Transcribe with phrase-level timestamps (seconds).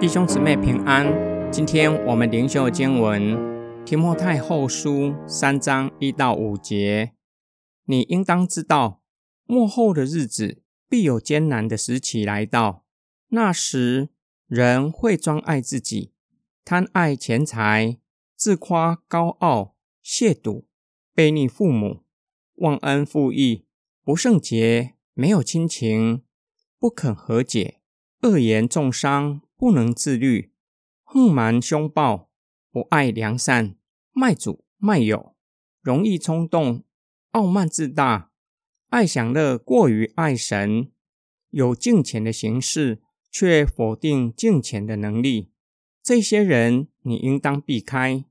[0.00, 1.06] 弟兄姊妹平安，
[1.52, 3.36] 今天我们灵修经文
[3.84, 7.12] 《提摩太后书》三章一到五节。
[7.84, 9.02] 你应当知道，
[9.44, 12.86] 末后的日子必有艰难的时期来到，
[13.28, 14.08] 那时
[14.46, 16.14] 人会专爱自己，
[16.64, 17.98] 贪爱钱财，
[18.34, 20.64] 自夸高傲，亵渎，
[21.14, 22.04] 背逆父母，
[22.54, 23.66] 忘恩负义，
[24.10, 26.24] 不圣洁，没有亲情，
[26.80, 27.78] 不肯和解，
[28.22, 29.40] 恶言重伤。
[29.56, 30.50] 不能自律，
[31.04, 32.28] 横蛮凶暴，
[32.72, 33.76] 不爱良善，
[34.10, 35.36] 卖主卖友，
[35.80, 36.82] 容易冲动，
[37.30, 38.32] 傲慢自大，
[38.88, 40.90] 爱享乐过于爱神，
[41.50, 45.52] 有敬虔的形式，却否定敬虔的能力。
[46.02, 48.24] 这些人你应当避开。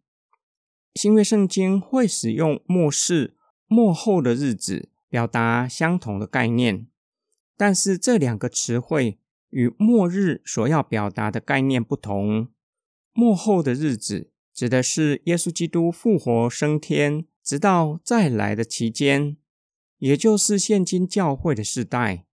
[0.93, 6.87] 新约圣经会使用末世、末后的日子表达相同的概念，
[7.57, 9.19] 但是这两个词汇。
[9.51, 12.49] 与末日所要表达的概念不同。
[13.13, 19.37] 末后的日子指的是耶稣基督复活升天，直到再来的期间，
[19.97, 22.27] 也就是现今教会的时代。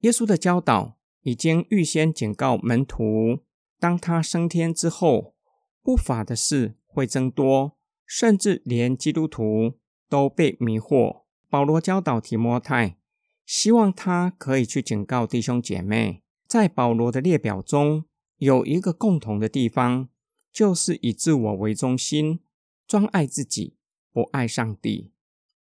[0.00, 3.44] 耶稣的教导已经预先警告门徒，
[3.78, 5.36] 当他升天之后，
[5.84, 9.74] 不法的事会增多，甚至连基督徒
[10.08, 11.25] 都被迷惑。
[11.56, 12.98] 保罗教导提摩太，
[13.46, 16.22] 希望他可以去警告弟兄姐妹。
[16.46, 18.04] 在保罗的列表中，
[18.36, 20.10] 有一个共同的地方，
[20.52, 22.40] 就是以自我为中心，
[22.86, 23.78] 专爱自己，
[24.12, 25.12] 不爱上帝。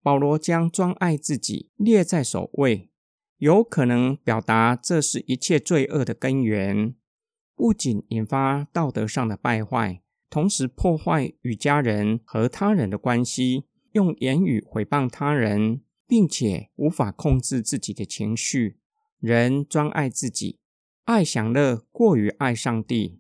[0.04, 2.90] 保罗将专爱自己列在首位，
[3.38, 6.94] 有可能表达这是一切罪恶的根源，
[7.56, 18.78] 不仅引发道德上的败坏，同时破坏与家人和他人的关系，用言语毁谤他人，并且无法控制自己的情绪。
[19.20, 20.60] 人专爱自己。
[21.06, 23.20] 爱享乐过于爱上帝，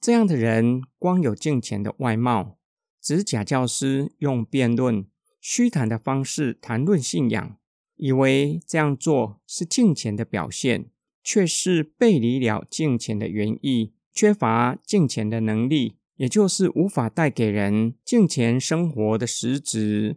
[0.00, 2.56] 这样的人光有敬虔的外貌，
[3.00, 5.06] 指假教师用辩论、
[5.38, 7.58] 虚谈的方式谈论信仰，
[7.96, 10.90] 以为这样做是敬虔的表现，
[11.22, 20.16] 却是背离了敬虔的原意，缺乏敬虔的能力，也就是无法带给人敬虔生活的实质。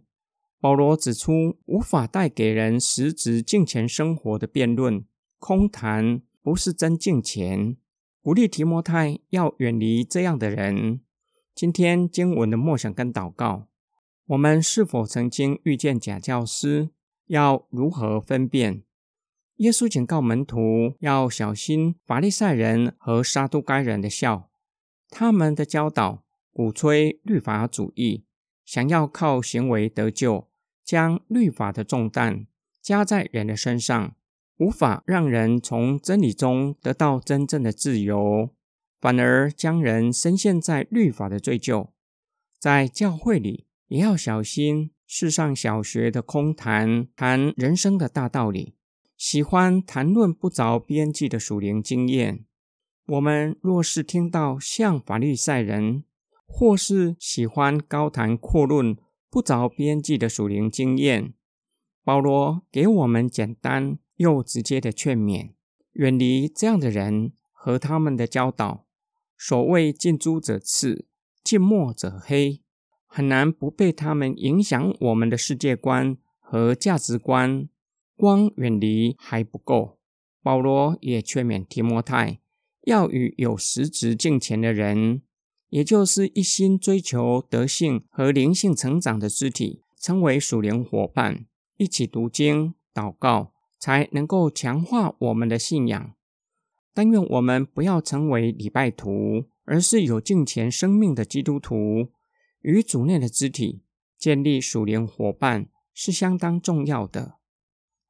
[0.60, 5.06] 保罗指出，无法带给人实质敬虔生活的辩论、
[5.40, 6.22] 空谈。
[6.42, 7.76] 不是真敬虔，
[8.22, 11.02] 鼓励提摩太要远离这样的人。
[11.54, 13.68] 今天经文的默想跟祷告，
[14.28, 16.90] 我们是否曾经遇见假教师？
[17.28, 18.84] 要如何分辨？
[19.58, 24.50] 耶稣警告门徒要小心法利赛人和撒都该人的笑，
[25.10, 28.24] 他们的教导鼓吹律法主义，
[28.66, 30.49] 想要靠行为得救，
[30.90, 32.48] 将律法的重担
[32.82, 34.16] 加在人的身上。
[34.58, 38.50] 无法让人从真理中得到真正的自由，
[39.00, 41.92] 反而将人深陷在律法的追究。
[42.58, 48.74] 在教会里，也要小心世上小学的空谈，谈人生的大道理，
[49.16, 52.46] 喜欢谈论不着边际的属灵经验。
[53.06, 56.04] 我们若是听到像法律赛人，
[56.48, 58.98] 或是喜欢高谈阔论
[59.30, 61.34] 不着边际的属灵经验，
[62.04, 64.00] 保罗给我们简单。
[64.20, 65.54] 又直接的劝勉，
[65.94, 68.86] 远离这样的人和他们的教导。
[69.38, 71.06] 所谓近朱者赤，
[71.42, 72.62] 近墨者黑，
[73.08, 77.70] 很难不被他们影响我们的世界观和价值观。
[78.18, 79.98] 光远离还不够，
[80.44, 82.42] 保罗也劝勉提摩太，
[82.82, 85.22] 要与有实质敬虔的人，
[85.70, 91.46] 也就是一心追求德性和灵性成长的肢体，称为属灵伙伴，
[91.78, 93.54] 一起读经、祷告。
[93.80, 96.14] 才能够强化我们的信仰。
[96.94, 102.10] 但愿我们不要成为礼拜徒，而是有敬虔生命的基督徒。
[102.60, 103.84] 与主内的肢体
[104.18, 107.36] 建立属灵伙伴是相当重要的。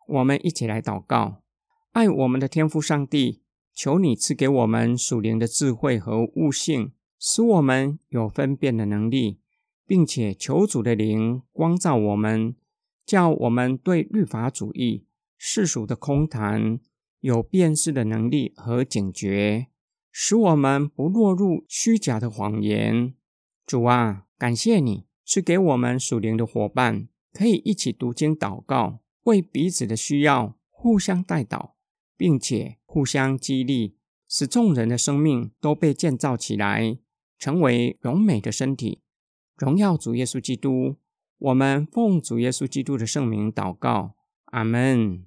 [0.07, 1.43] 我们一起来祷告：
[1.91, 3.43] 爱我们的天父上帝，
[3.75, 9.39] 求你赐给我们属灵的智慧和悟性，使我们有分辨的能力，
[9.85, 12.55] 并且求主的灵光照我们，
[13.05, 15.05] 叫我们对律法主义。
[15.37, 16.79] 世俗的空谈
[17.19, 19.67] 有辨识的能力和警觉，
[20.11, 23.13] 使我们不落入虚假的谎言。
[23.65, 31.71] 主啊，感谢你是给我们属灵的伙伴，可以一起读经祷告，为彼此的需要互相代祷，
[32.17, 33.95] 并且互相激励，
[34.27, 36.97] 使众人的生命都被建造起来，
[37.39, 38.99] 成为荣美的身体。
[39.55, 40.97] 荣耀主耶稣基督，
[41.37, 44.15] 我们奉主耶稣基督的圣名祷告。
[44.45, 45.25] 阿门。